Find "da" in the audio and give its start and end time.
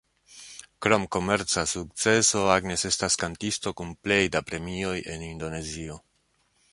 4.37-4.41